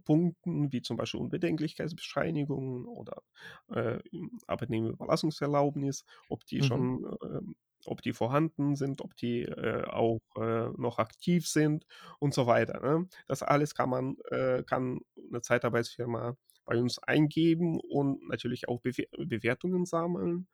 Punkten, 0.05 0.71
wie 0.71 0.81
zum 0.81 0.97
Beispiel 0.97 1.19
Unbedenklichkeitsbescheinigungen 1.21 2.85
oder, 2.85 3.21
äh, 3.69 3.99
hm, 4.11 4.37
Arbeitnehmerüberlassungserlaubnis, 4.47 6.05
ob 6.29 6.45
die 6.45 6.61
Mhm. 6.61 6.61
schon, 6.63 7.05
ähm 7.23 7.55
ob 7.87 8.01
die 8.01 8.13
vorhanden 8.13 8.75
sind, 8.75 9.01
ob 9.01 9.15
die, 9.15 9.43
äh, 9.43 9.83
auch, 9.85 10.19
äh, 10.37 10.69
noch 10.75 10.97
aktiv 10.97 11.47
sind 11.47 11.85
und 12.19 12.33
so 12.33 12.47
weiter, 12.47 12.79
ne? 12.79 13.07
Das 13.27 13.43
alles 13.43 13.75
kann 13.75 13.89
man 13.91 14.17
äh, 14.31 14.63
kann 14.63 15.01
'ne 15.15 15.41
Zeitarbeitsfirma 15.41 16.35
bei 16.65 16.77
uns 16.81 16.97
eingeben 16.97 17.79
und 17.79 18.27
natürlich 18.27 18.67
auch 18.69 18.81
Bewe 18.81 19.05
Bewertungen 19.27 19.85
sammeln 19.85 20.47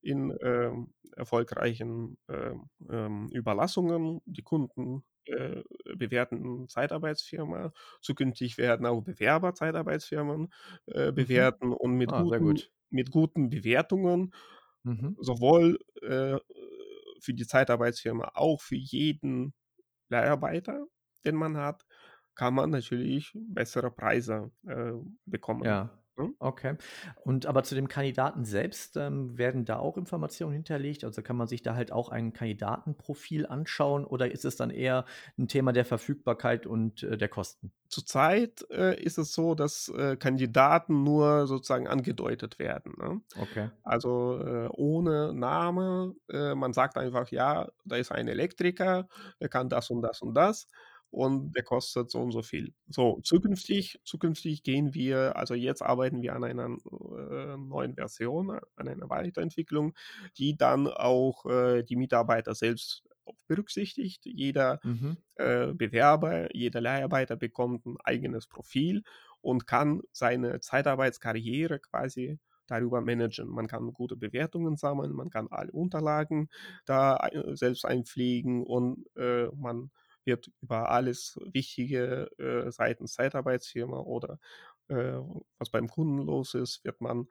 in, 0.00 0.36
ähm, 0.42 0.92
erfolgreichen, 1.16 2.18
ähm, 2.28 2.68
ähm, 2.90 3.28
Überlassungen. 3.32 4.20
Die 4.26 4.42
Kunden, 4.42 5.04
äh, 5.26 5.62
bewerten 5.96 6.68
Zeitarbeitsfirma. 6.68 7.72
Zukünftig 8.00 8.58
werden 8.58 8.86
auch 8.86 9.02
Bewerber 9.02 9.54
Zeitarbeitsfirmen, 9.54 10.52
äh, 10.86 11.12
Mhm. 11.16 11.52
bewerten 11.52 11.72
und 11.72 11.94
mit 11.96 12.14
Ah, 12.14 12.30
guten 12.30 12.36
gut. 12.36 12.72
mit 12.90 13.10
guten 13.10 13.48
Bewertungen 13.50 14.34
Mhm. 14.84 15.14
sowohl, 15.16 15.78
äh, 16.02 16.38
für 17.20 17.34
die 17.34 17.46
Zeitarbeitsfirma, 17.46 18.32
auch 18.34 18.60
für 18.60 18.76
jeden 18.76 19.54
Leiharbeiter, 20.08 20.86
den 21.24 21.36
man 21.36 21.56
hat, 21.58 21.86
kann 22.34 22.54
man 22.54 22.70
natürlich 22.70 23.32
bessere 23.34 23.90
Preise, 23.92 24.52
äh, 24.66 24.92
bekommen, 25.26 25.68
Ja, 25.68 26.01
ne? 26.16 26.34
okay. 26.38 26.76
Und 27.24 27.46
aber 27.46 27.62
zu 27.64 27.74
dem 27.74 27.88
Kandidaten 27.88 28.44
selbst, 28.44 28.96
ähm, 28.96 29.38
werden 29.38 29.64
da 29.64 29.78
auch 29.78 29.96
Informationen 29.96 30.52
hinterlegt? 30.54 31.04
Also, 31.04 31.22
kann 31.22 31.36
man 31.36 31.46
sich 31.48 31.62
da 31.62 31.74
halt 31.74 31.92
auch 31.92 32.08
ein 32.10 32.32
Kandidatenprofil 32.32 33.46
anschauen 33.46 34.04
oder 34.04 34.30
ist 34.32 34.44
es 34.44 34.56
dann 34.56 34.70
eher 34.70 35.04
'n 35.38 35.48
Thema 35.48 35.72
der 35.72 35.84
Verfügbarkeit 35.84 36.66
und, 36.66 37.02
äh, 37.04 37.16
der 37.18 37.28
Kosten? 37.28 37.72
Zurzeit, 37.88 38.64
äh, 38.70 38.98
ist 39.02 39.18
es 39.18 39.32
so, 39.34 39.54
dass, 39.54 39.88
äh, 39.90 40.16
Kandidaten 40.16 41.02
nur 41.04 41.46
sozusagen 41.46 41.86
angedeutet 41.88 42.58
werden, 42.58 42.94
ne? 42.98 43.20
Okay. 43.36 43.68
Also, 43.82 44.38
äh, 44.40 44.68
ohne 44.72 45.34
Name. 45.34 46.14
Äh, 46.30 46.54
man 46.54 46.72
sagt 46.72 46.96
einfach: 46.96 47.28
„Ja, 47.30 47.68
da 47.84 47.96
ist 47.96 48.10
ein 48.12 48.28
Elektriker, 48.28 49.08
der 49.40 49.48
kann 49.50 49.68
das 49.68 49.90
und 49.90 50.00
das 50.02 50.22
und 50.22 50.34
das 50.34 50.68
und 51.12 51.52
der 51.56 51.64
kostet 51.64 52.10
so 52.10 52.20
und 52.20 52.32
so 52.32 52.42
viel.“ 52.42 52.74
So, 52.88 53.20
zukünftig 53.22 54.00
zukünftig 54.04 54.64
gehen 54.64 54.94
wir 54.94 55.36
also, 55.36 55.54
jetzt 55.54 55.82
arbeiten 55.82 56.22
wir 56.22 56.34
an 56.36 56.44
einer, 56.44 56.66
äh, 56.68 57.56
neuen 57.58 57.94
Version, 57.96 58.50
an 58.76 58.88
einer 58.88 59.10
Weiterentwicklung, 59.10 59.94
die 60.38 60.56
dann 60.56 60.88
auch, 60.88 61.46
äh, 61.46 61.84
die 61.84 61.96
Mitarbeiter 61.96 62.54
selbst 62.56 63.04
berücksichtigt. 63.48 64.22
Jeder, 64.26 64.80
Mhm. 64.84 65.22
äh, 65.36 65.72
Bewerber, 65.74 66.54
jeder 66.54 66.80
Leiharbeiter 66.80 67.36
bekommt 67.36 67.86
'n 67.86 67.96
eigenes 68.04 68.46
Profil 68.48 69.02
und 69.40 69.66
kann 69.66 70.02
seine 70.12 70.60
Zeitarbeitskarriere 70.60 71.80
quasi 71.80 72.38
darüber 72.68 73.00
managen. 73.02 73.48
Man 73.50 73.66
kann 73.68 73.92
gute 73.92 74.16
Bewertungen 74.16 74.76
sammeln, 74.76 75.12
man 75.12 75.30
kann 75.30 75.48
alle 75.50 75.72
Unterlagen 75.72 76.48
da 76.86 77.16
ei 77.18 77.54
selbst 77.56 77.84
einpflegen 77.84 78.64
und, 78.66 79.06
äh, 79.16 79.48
man 79.56 79.90
wird 80.26 80.50
über 80.60 80.90
alles 80.90 81.38
Wichtige, 81.52 82.30
äh, 82.38 82.70
seitens 82.70 83.14
Zeitarbeitsfirma 83.14 83.98
oder, 84.00 84.38
äh, 84.88 85.18
was 85.58 85.70
beim 85.70 85.88
Kunden 85.88 86.18
los 86.22 86.54
ist, 86.54 86.84
wird 86.84 87.00
man, 87.00 87.28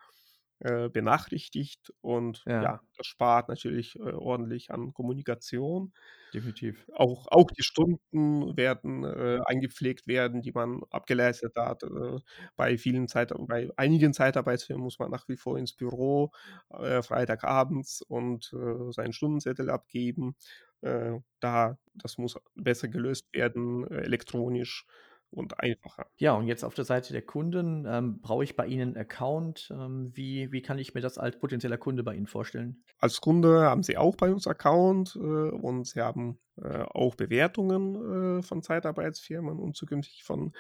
äh, 0.62 0.90
benachrichtigt 0.90 1.94
und 2.02 2.48
Ja. 2.48 2.62
ja, 2.64 2.82
das 2.98 3.08
spart 3.08 3.50
natürlich, 3.50 3.96
äh, 3.98 4.14
ordentlich 4.14 4.72
an 4.72 4.94
Kommunikation. 4.94 5.94
Definitiv. 6.34 6.88
Auch 6.94 7.28
auch 7.30 7.52
die 7.52 7.64
Stunden 7.64 8.56
werden, 8.56 9.04
äh, 9.04 9.40
eingepflegt 9.46 10.08
werden, 10.08 10.42
die 10.42 10.52
man 10.54 10.82
abgeleistet 10.90 11.54
hat. 11.58 11.84
Äh, 11.84 12.20
bei 12.56 12.78
vielen 12.78 13.08
Zeit 13.10 13.34
bei 13.48 13.70
einigen 13.76 14.14
Zeitarbeitsfirmen 14.14 14.84
muss 14.84 15.00
man 15.00 15.12
nach 15.12 15.28
wie 15.28 15.36
vor 15.38 15.58
ins 15.58 15.74
Büro, 15.74 16.32
Freitagabends 16.70 18.02
und, 18.02 18.54
seinen 18.92 19.14
Stundenzettel 19.14 19.70
abgeben. 19.70 20.36
Da 20.82 21.78
das 21.94 22.18
muss 22.18 22.38
besser 22.56 22.88
gelöst 22.88 23.28
werden, 23.34 23.86
elektronisch 23.92 24.86
und 25.32 25.60
einfacher. 25.60 26.08
Ja, 26.20 26.36
und 26.36 26.48
jetzt 26.48 26.64
auf 26.64 26.74
der 26.76 26.86
Seite 26.86 27.12
der 27.14 27.22
Kunden, 27.24 27.86
ähm, 27.88 28.22
brauche 28.22 28.44
ich 28.46 28.56
bei 28.56 28.66
Ihnen 28.68 28.94
'n 28.96 28.98
Account? 28.98 29.70
Ähm, 29.76 30.12
wie 30.16 30.52
wie 30.52 30.62
kann 30.62 30.78
ich 30.80 30.94
mir 30.94 31.02
das 31.02 31.18
als 31.18 31.38
potenzieller 31.40 31.78
Kunde 31.78 32.04
bei 32.04 32.16
Ihnen 32.16 32.28
vorstellen? 32.28 32.84
Als 33.00 33.20
Kunde 33.22 33.62
haben 33.64 33.84
Sie 33.84 33.98
auch 33.98 34.16
bei 34.16 34.32
uns 34.32 34.46
Account, 34.48 35.16
äh, 35.16 35.20
und 35.20 35.86
Sie 35.88 36.02
haben, 36.02 36.40
äh, 36.62 36.84
auch 36.84 37.16
Bewertungen, 37.16 38.40
äh, 38.40 38.42
von 38.44 38.62
Zeitarbeitsfirmen 38.62 39.60
und 39.60 39.76
zukünftig 39.76 40.24
von, 40.24 40.54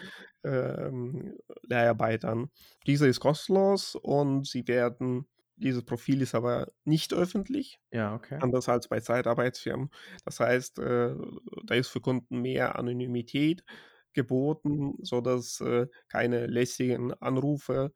ähm, 0.43 1.37
Leiharbeitern. 1.63 2.49
Diese 2.87 3.07
ist 3.07 3.19
kostenlos 3.19 3.95
und 3.95 4.47
Sie 4.47 4.67
werden 4.67 5.27
dieses 5.55 5.83
Profil 5.85 6.21
ist 6.23 6.33
aber 6.33 6.71
nicht 6.85 7.13
öffentlich, 7.13 7.79
Ja, 7.91 8.13
okay. 8.15 8.41
anders 8.41 8.69
als 8.69 8.87
bei 8.89 8.99
Zeitarbeitsfirmen. 9.01 9.89
Das 10.25 10.39
heißt, 10.39 10.79
äh, 10.79 11.15
da 11.65 11.75
ist 11.75 11.89
für 11.89 12.01
Kunden 12.01 12.41
mehr 12.41 12.77
Anonymität 12.79 13.63
geboten, 14.13 14.95
sodass, 15.01 15.61
äh, 15.61 15.87
keine 16.09 16.47
lästigen 16.47 17.13
Anrufe 17.13 17.91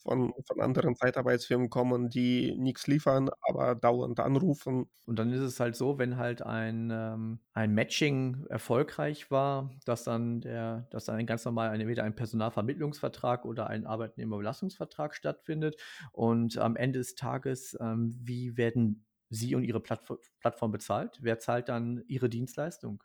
von 0.00 0.32
von 0.46 0.60
anderen 0.60 0.94
Zeitarbeitsfirmen 0.94 1.70
kommen, 1.70 2.08
die 2.08 2.56
nix 2.56 2.86
liefern, 2.86 3.30
aber 3.42 3.74
dauernd 3.74 4.20
anrufen. 4.20 4.86
Und 5.06 5.18
dann 5.18 5.32
ist 5.32 5.40
es 5.40 5.58
halt 5.60 5.74
so, 5.76 5.98
wenn 5.98 6.16
halt 6.16 6.40
ein, 6.42 6.90
ähm 6.92 7.40
ein 7.52 7.74
Matching 7.74 8.46
erfolgreich 8.48 9.30
war, 9.32 9.70
dass 9.84 10.04
dann 10.04 10.40
der 10.40 10.86
dass 10.90 11.06
dann 11.06 11.26
ganz 11.26 11.44
normal 11.44 11.74
entweder 11.74 12.04
ein 12.04 12.14
Personalvermittlungsvertrag 12.14 13.44
oder 13.44 13.66
ein 13.68 13.86
Arbeitnehmerüberlassungsvertrag 13.86 15.14
stattfindet. 15.16 15.76
Und 16.12 16.58
am 16.58 16.76
Ende 16.76 17.00
des 17.00 17.14
Tages, 17.16 17.76
ähm, 17.80 18.16
wie 18.22 18.56
werden 18.56 19.04
Sie 19.30 19.54
und 19.56 19.64
Ihre 19.64 19.80
Plattfo 19.80 20.18
Plattform 20.40 20.70
bezahlt? 20.72 21.18
Wer 21.22 21.38
zahlt 21.40 21.68
dann 21.68 22.02
Ihre 22.06 22.28
Dienstleistung? 22.28 23.02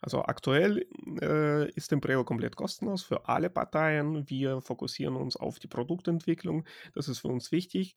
Also 0.00 0.22
aktuell 0.22 0.86
äh, 1.20 1.70
ist 1.72 1.88
Tempreo 1.88 2.24
komplett 2.24 2.56
kostenlos 2.56 3.02
für 3.02 3.28
alle 3.28 3.50
Parteien. 3.50 4.28
Wir 4.28 4.60
fokussieren 4.60 5.16
uns 5.16 5.36
auf 5.36 5.58
die 5.58 5.68
Produktentwicklung. 5.68 6.66
Das 6.94 7.08
ist 7.08 7.20
für 7.20 7.28
uns 7.28 7.52
wichtig. 7.52 7.96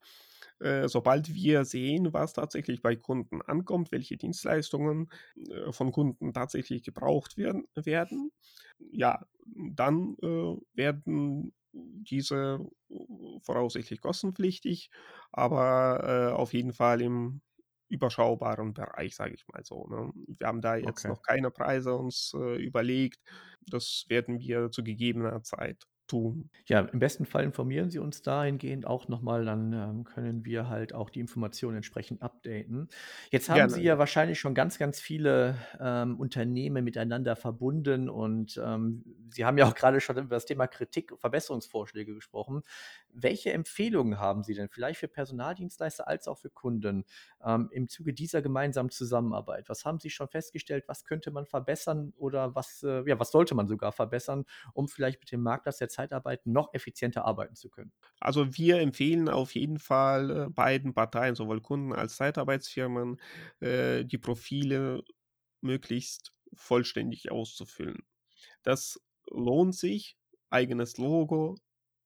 Äh, 0.59 0.87
sobald 0.87 1.33
wir 1.33 1.65
sehen, 1.65 2.13
was 2.13 2.33
tatsächlich 2.33 2.81
bei 2.81 2.95
Kunden 2.95 3.41
ankommt, 3.41 3.91
welche 3.91 4.17
Dienstleistungen 4.17 5.09
äh, 5.49 5.71
von 5.71 5.91
Kunden 5.91 6.33
tatsächlich 6.33 6.83
gebraucht 6.83 7.37
werden, 7.37 7.65
werden 7.75 8.31
ja, 8.91 9.25
dann 9.45 10.15
äh, 10.21 10.55
werden 10.73 11.53
diese 11.69 12.59
voraussichtlich 13.41 14.01
kostenpflichtig, 14.01 14.91
aber 15.31 16.35
auf 16.37 16.53
jeden 16.53 16.73
Fall 16.73 17.01
im 17.01 17.41
überschaubaren 17.93 18.73
Bereich, 18.73 19.15
sage 19.15 19.35
ich 19.35 19.45
mal 19.53 19.63
so. 19.65 19.87
Ne? 19.87 20.11
Wir 20.39 20.47
haben 20.47 20.61
da 20.61 20.75
jetzt 20.75 21.07
Okay. 21.07 21.09
noch 21.09 21.21
keine 21.21 21.51
Preise 21.51 21.95
uns 21.95 22.33
äh, 22.35 22.57
überlegt. 22.63 23.19
Das 23.67 24.05
werden 24.09 24.39
wir 24.39 24.71
zu 24.71 24.83
gegebener 24.83 25.43
Zeit 25.43 25.83
tun. 26.07 26.49
Ja, 26.65 26.79
im 26.79 26.99
besten 26.99 27.25
Fall 27.25 27.43
informieren 27.43 27.89
Sie 27.89 27.99
uns 27.99 28.21
dahingehend 28.21 28.87
auch 28.87 29.09
noch 29.09 29.21
mal, 29.21 29.43
dann, 29.43 29.73
ähm, 29.73 30.03
können 30.05 30.45
wir 30.45 30.69
halt 30.69 30.93
auch 30.93 31.09
die 31.09 31.19
Informationen 31.19 31.75
entsprechend 31.77 32.21
updaten. 32.21 32.87
Jetzt 33.31 33.49
haben 33.49 33.67
Sie 33.67 33.81
Gerne. 33.81 33.83
ja 33.83 33.97
wahrscheinlich 33.97 34.39
schon 34.39 34.55
ganz, 34.55 34.77
ganz 34.77 35.01
viele, 35.01 35.57
ähm, 35.81 36.17
Unternehmen 36.21 36.85
miteinander 36.85 37.35
verbunden 37.35 38.07
und, 38.09 38.57
ähm, 38.63 39.03
Sie 39.29 39.43
haben 39.43 39.57
ja 39.57 39.65
auch 39.67 39.75
grade 39.75 39.99
schon 39.99 40.17
über 40.17 40.35
das 40.35 40.45
Thema 40.45 40.67
Kritik 40.67 41.11
und 41.11 41.19
Verbesserungsvorschläge 41.19 42.13
gesprochen. 42.15 42.61
Welche 43.09 43.51
Empfehlungen 43.51 44.19
haben 44.19 44.43
Sie 44.43 44.53
denn 44.53 44.69
vielleicht 44.69 44.99
für 44.99 45.07
Personaldienstleister 45.07 46.07
als 46.07 46.27
auch 46.27 46.37
für 46.37 46.49
Kunden, 46.49 47.03
ähm, 47.43 47.69
im 47.71 47.87
Zuge 47.89 48.13
dieser 48.13 48.41
gemeinsamen 48.41 48.89
Zusammenarbeit? 48.89 49.69
Was 49.69 49.85
haben 49.85 49.99
Sie 49.99 50.09
schon 50.09 50.27
festgestellt? 50.29 50.85
Was 50.87 51.03
könnte 51.03 51.31
man 51.31 51.45
verbessern 51.45 52.13
oder 52.17 52.55
was, 52.55 52.83
äh 52.83 53.03
ja, 53.07 53.19
was 53.19 53.31
sollte 53.31 53.55
man 53.55 53.67
sogar 53.67 53.91
verbessern, 53.91 54.45
um 54.73 54.87
vielleicht 54.87 55.19
mit 55.19 55.31
dem 55.31 55.41
Marktplatz 55.41 55.77
der 55.77 55.89
Zeitarbeit 55.93 56.45
noch 56.45 56.73
effizienter 56.73 57.25
arbeiten 57.25 57.55
zu 57.55 57.69
können? 57.69 57.93
Also 58.19 58.55
wir 58.57 58.79
empfehlen 58.79 59.27
auf 59.29 59.53
jeden 59.55 59.79
Fall 59.79 60.29
äh, 60.47 60.49
beiden 60.49 60.93
Parteien, 60.93 61.35
sowohl 61.35 61.61
Kunden 61.61 61.93
als 61.93 62.15
Zeitarbeitsfirmen, 62.17 63.19
äh, 63.59 64.05
die 64.05 64.17
Profile 64.17 65.03
möglichst 65.61 66.33
vollständig 66.55 67.31
auszufüllen. 67.31 68.03
Das 68.63 69.01
lohnt 69.29 69.75
sich. 69.75 70.17
Eigenes 70.49 70.97
Logo, 70.97 71.57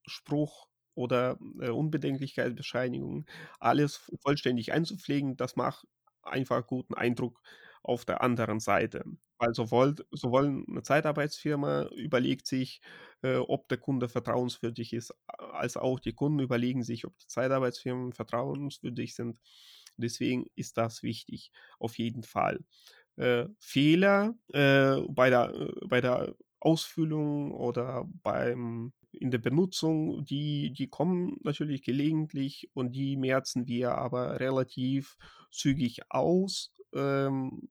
Spruch 0.07 0.67
oder 0.95 1.39
äh, 1.61 1.69
Unbedenklichkeitsbescheinigung, 1.69 3.25
alles 3.59 4.09
vollständig 4.21 4.73
einzupflegen, 4.73 5.37
das 5.37 5.55
macht 5.57 5.85
einfach 6.23 6.67
guten 6.67 6.95
Eindruck 6.95 7.41
auf 7.83 8.05
der 8.05 8.21
anderen 8.21 8.59
Seite. 8.61 9.03
Weil 9.39 9.53
sowohl, 9.53 9.95
sowohl 10.11 10.65
eine 10.67 10.81
Zeitarbeitsfirma 10.83 11.83
überlegt 11.95 12.47
sich, 12.47 12.81
äh, 13.21 13.35
ob 13.37 13.67
der 13.67 13.77
Kunde 13.77 14.09
vertrauenswürdig 14.09 14.93
ist, 14.93 15.13
als 15.27 15.77
auch 15.77 15.99
die 15.99 16.13
Kunden 16.13 16.39
überlegen 16.39 16.83
sich, 16.83 17.05
ob 17.05 17.17
die 17.19 17.27
Zeitarbeitsfirmen 17.27 18.13
vertrauenswürdig 18.13 19.13
sind. 19.15 19.39
Deswegen 19.97 20.45
ist 20.55 20.77
das 20.77 21.03
wichtig, 21.03 21.51
auf 21.79 21.97
jeden 21.97 22.23
Fall. 22.23 22.63
Äh, 23.15 23.47
Fehler 23.59 24.35
äh, 24.53 24.97
bei, 25.09 25.29
der, 25.29 25.53
äh, 25.55 25.87
bei 25.87 26.01
der 26.01 26.35
Ausfüllung 26.59 27.51
oder 27.51 28.05
beim 28.23 28.93
in 29.11 29.31
der 29.31 29.39
Benutzung, 29.39 30.25
die 30.25 30.71
die 30.73 30.87
kommen 30.89 31.37
natürlich 31.41 31.81
gelegentlich 31.81 32.69
und 32.73 32.91
die 32.91 33.17
merzen 33.17 33.67
wir 33.67 33.95
aber 33.97 34.39
relativ 34.39 35.17
zügig 35.51 36.01
aus. 36.11 36.71
Ähm, 36.93 37.67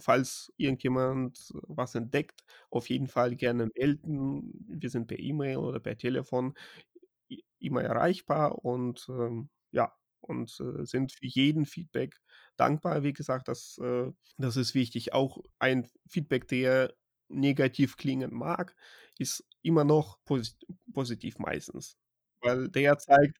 falls 0.00 0.52
irgendjemand 0.56 1.52
was 1.68 1.94
entdeckt, 1.94 2.44
auf 2.70 2.88
jeden 2.88 3.06
Fall 3.08 3.36
gerne 3.36 3.68
melden. 3.76 4.52
Wir 4.68 4.90
sind 4.90 5.06
per 5.08 5.18
E-Mail 5.18 5.58
oder 5.58 5.80
per 5.80 5.96
Telefon 5.96 6.54
immer 7.60 7.82
erreichbar 7.82 8.64
und, 8.64 9.06
ähm, 9.10 9.50
ja, 9.72 9.92
und, 10.20 10.58
äh, 10.60 10.84
sind 10.86 11.12
für 11.12 11.26
jeden 11.26 11.66
Feedback 11.66 12.16
dankbar. 12.56 13.02
Wie 13.04 13.12
gesagt, 13.12 13.48
das, 13.48 13.78
äh 13.82 14.12
das 14.38 14.56
ist 14.56 14.74
wichtig. 14.74 15.12
Auch 15.14 15.38
ein 15.58 15.88
Feedback, 16.08 16.48
der 16.48 16.94
negativ 17.28 17.96
klingen 17.96 18.32
mag, 18.34 18.76
ist 19.18 19.46
immer 19.62 19.84
noch 19.84 20.18
posit 20.24 20.56
positiv 20.94 21.38
meistens, 21.38 21.96
weil 22.40 22.68
der 22.70 22.98
zeigt, 22.98 23.38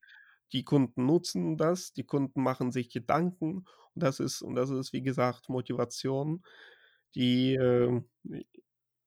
die 0.52 0.64
Kunden 0.64 1.06
nutzen 1.06 1.56
das, 1.56 1.92
die 1.92 2.04
Kunden 2.04 2.42
machen 2.42 2.72
sich 2.72 2.90
Gedanken 2.90 3.64
und 3.94 4.02
das 4.02 4.20
ist 4.20 4.42
und 4.42 4.54
das 4.54 4.70
ist, 4.70 4.92
wie 4.92 5.02
gesagt, 5.02 5.48
Motivation, 5.48 6.42
die, 7.14 7.54
ähm, 7.54 8.08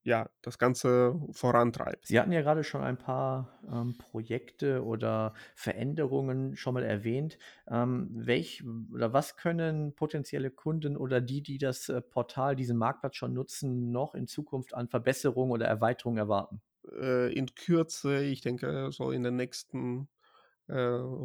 ja, 0.04 0.30
das 0.42 0.58
Ganze 0.58 1.20
vorantreibt. 1.32 2.08
Sie 2.08 2.20
hatten 2.20 2.32
ja 2.32 2.42
gerade 2.42 2.64
schon 2.64 2.82
ein 2.82 2.98
paar, 2.98 3.60
ähm, 3.72 3.98
Projekte 4.00 4.84
oder 4.84 5.36
Veränderungen 5.56 6.56
schon 6.56 6.74
mal 6.74 6.84
erwähnt. 6.84 7.38
Ähm, 7.68 8.10
welch 8.12 8.64
oder 8.92 9.14
was 9.14 9.38
können 9.38 9.94
potenzielle 9.94 10.50
Kunden 10.50 10.98
oder 10.98 11.22
die, 11.22 11.44
die 11.44 11.60
das, 11.60 11.88
äh, 11.90 12.02
Portal, 12.02 12.56
diesen 12.56 12.78
Marktplatz 12.78 13.16
schon 13.16 13.34
nutzen, 13.34 13.92
noch 13.92 14.16
in 14.16 14.26
Zukunft 14.26 14.74
an 14.74 14.88
Verbesserungen 14.90 15.52
oder 15.52 15.68
Erweiterungen 15.68 16.18
erwarten? 16.18 16.62
Äh, 17.00 17.32
in 17.34 17.54
Kürze, 17.56 18.24
ich 18.24 18.42
denke, 18.42 18.92
so 18.92 19.12
in 19.12 19.24
den 19.24 19.36
nächsten, 19.36 20.04
äh, 20.04 20.06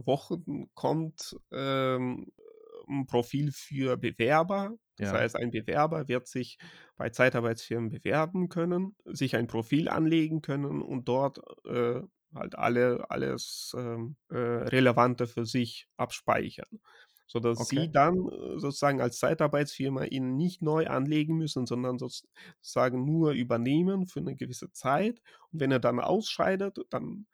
Wochen 0.06 0.70
kommt, 0.74 1.36
ähm, 1.52 2.32
'n 2.88 3.06
Profil 3.06 3.52
für 3.52 3.96
Bewerber. 3.96 4.76
Das 4.98 5.12
Ja, 5.12 5.12
heißt, 5.12 5.36
ein 5.36 5.50
Bewerber 5.50 6.08
wird 6.08 6.26
sich 6.28 6.58
bei 6.96 7.10
Zeitarbeitsfirmen 7.10 7.90
bewerben 7.90 8.48
können, 8.48 8.96
sich 9.04 9.36
ein 9.36 9.46
Profil 9.46 9.88
anlegen 9.88 10.40
können 10.42 10.82
und 10.82 11.08
dort, 11.08 11.40
äh, 11.66 12.00
halt 12.34 12.56
alle 12.58 13.10
alles, 13.10 13.74
ähm, 13.76 14.16
äh, 14.30 14.36
Relevante 14.36 15.26
für 15.26 15.44
sich 15.46 15.88
abspeichern, 15.96 16.80
sodass 17.26 17.66
okay. 17.66 17.88
Sie 17.88 17.90
dann, 17.90 18.14
äh, 18.28 18.58
sozusagen 18.58 19.00
als 19.00 19.18
Zeitarbeitsfirma 19.18 20.04
ihn 20.04 20.36
nicht 20.36 20.62
neu 20.62 20.86
anlegen 20.86 21.36
müssen, 21.36 21.66
sondern 21.66 21.98
sozusagen 21.98 23.04
nur 23.04 23.32
übernehmen 23.32 24.06
für 24.06 24.20
eine 24.20 24.36
gewisse 24.36 24.70
Zeit. 24.72 25.20
Und 25.52 25.60
wenn 25.60 25.70
er 25.72 25.80
dann 25.80 26.00
ausscheidet, 26.00 26.78
dann 26.90 27.26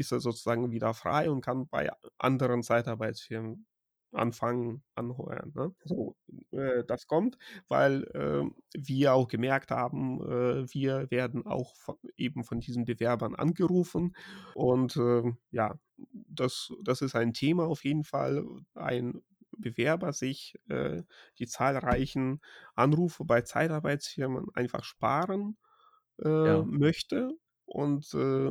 ist 0.00 0.12
er 0.12 0.20
sozusagen 0.20 0.72
wieder 0.72 0.94
frei 0.94 1.30
und 1.30 1.42
kann 1.42 1.68
bei 1.68 1.90
anderen 2.18 2.62
Zeitarbeitsfirmen 2.62 3.66
anfangen, 4.12 4.82
anheuern, 4.96 5.52
ne? 5.54 5.74
So, 5.84 6.16
äh, 6.52 6.84
das 6.84 7.06
kommt, 7.06 7.38
weil, 7.68 8.10
ähm, 8.14 8.56
wir 8.76 9.14
auch 9.14 9.28
gemerkt 9.28 9.70
haben, 9.70 10.20
äh, 10.22 10.66
wir 10.74 11.10
werden 11.12 11.46
auch 11.46 11.76
vo 11.76 11.98
eben 12.16 12.44
von 12.44 12.60
diesen 12.60 12.84
Bewerbern 12.84 13.34
angerufen 13.36 14.16
und, 14.52 14.96
ähm, 14.96 15.38
ja, 15.52 15.78
das 16.12 16.72
das 16.84 17.02
ist 17.02 17.14
ein 17.16 17.32
Thema 17.34 17.64
auf 17.66 17.84
jeden 17.84 18.04
Fall. 18.04 18.44
Ein 18.74 19.22
Bewerber 19.56 20.12
sich, 20.12 20.54
äh, 20.68 21.02
die 21.38 21.46
zahlreichen 21.46 22.40
Anrufe 22.74 23.24
bei 23.24 23.42
Zeitarbeitsfirmen 23.42 24.46
einfach 24.54 24.84
sparen, 24.84 25.56
äh, 26.18 26.28
Ja. 26.44 26.64
möchte 26.64 27.32
und, 27.66 28.12
äh, 28.14 28.50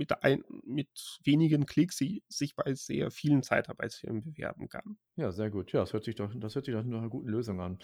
mit 0.00 0.24
ein 0.24 0.44
mit 0.64 1.20
wenigen 1.24 1.66
Klicks 1.66 1.98
si 1.98 2.24
sich 2.28 2.56
bei 2.56 2.74
sehr 2.74 3.10
vielen 3.12 3.42
Zeitarbeitsfirmen 3.44 4.22
bewerben 4.22 4.68
kann. 4.68 4.98
Ja, 5.16 5.32
sehr 5.32 5.50
gut. 5.50 5.72
Ja, 5.72 5.80
das 5.80 5.92
hört 5.92 6.04
sich 6.04 6.14
doch 6.14 6.32
das 6.34 6.54
hört 6.54 6.64
sich 6.64 6.74
doch 6.74 6.84
nach 6.84 7.00
'ner 7.02 7.08
guten 7.10 7.28
Lösung 7.28 7.60
an. 7.60 7.78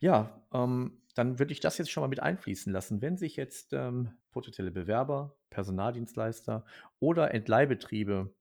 Ja, 0.00 0.46
ähm, 0.52 1.02
dann 1.14 1.38
würde 1.38 1.52
ich 1.52 1.60
das 1.60 1.78
jetzt 1.78 1.90
schon 1.90 2.02
mal 2.02 2.08
mit 2.08 2.20
einfließen 2.20 2.72
lassen. 2.72 3.02
Wenn 3.02 3.16
sich 3.16 3.36
jetzt, 3.36 3.72
ähm, 3.72 4.12
potenzielle 4.32 4.70
Bewerber, 4.70 5.36
Personaldienstleister 5.50 6.64
oder 7.00 7.34
Entleihbetriebe, 7.34 8.34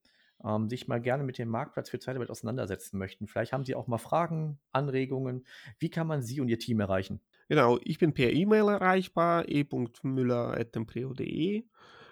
ähm, 0.44 0.70
sich 0.70 0.88
mal 0.88 1.02
gerne 1.02 1.24
mit 1.24 1.38
dem 1.40 1.50
Marktplatz 1.50 1.90
für 1.90 2.00
Zeitarbeit 2.00 2.30
auseinandersetzen 2.30 2.98
möchten. 3.00 3.28
Vielleicht 3.28 3.54
haben 3.54 3.66
Sie 3.66 3.76
auch 3.76 3.88
mal 3.88 3.98
Fragen, 3.98 4.60
Anregungen. 4.72 5.46
Wie 5.80 5.90
kann 5.90 6.08
man 6.08 6.22
Sie 6.22 6.40
und 6.42 6.48
Ihr 6.50 6.60
Team 6.60 6.80
erreichen? 6.80 7.22
Genau, 7.50 7.80
ich 7.84 7.98
bin 7.98 8.14
per 8.14 8.32
E-Mail 8.32 8.68
erreichbar, 8.70 9.50
e.müller@templeo.de. 9.50 11.64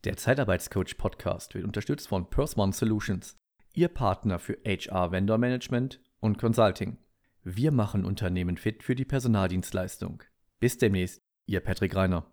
Der 0.06 0.16
Zeitarbeitscoach 0.16 0.96
Podcast 0.98 1.56
wird 1.56 1.64
unterstützt 1.64 2.06
von 2.06 2.30
Persmon 2.30 2.70
Solutions, 2.70 3.36
Ihr 3.74 3.88
Partner 3.88 4.38
für 4.38 4.56
HR 4.64 5.10
Vendor 5.10 5.36
Management 5.36 6.00
und 6.20 6.38
Consulting. 6.38 6.98
Wir 7.42 7.72
machen 7.72 8.04
Unternehmen 8.04 8.56
fit 8.56 8.84
für 8.84 8.94
die 8.94 9.04
Personaldienstleistung. 9.04 10.22
Bis 10.60 10.78
demnächst, 10.78 11.20
Ihr 11.46 11.58
Patrick 11.58 11.96
Reiner. 11.96 12.24